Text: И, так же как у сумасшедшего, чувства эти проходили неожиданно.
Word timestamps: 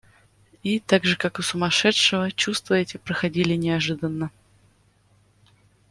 И, 0.63 0.79
так 0.79 1.05
же 1.05 1.15
как 1.15 1.37
у 1.37 1.43
сумасшедшего, 1.43 2.31
чувства 2.31 2.73
эти 2.73 2.97
проходили 2.97 3.53
неожиданно. 3.55 4.31